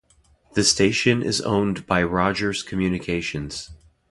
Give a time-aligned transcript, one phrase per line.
[0.53, 3.69] The station is owned by Rogers Communications.